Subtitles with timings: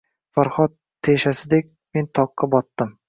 [0.37, 0.73] Farhod
[1.09, 1.69] teshasidek
[1.99, 2.97] men toqqa botdim.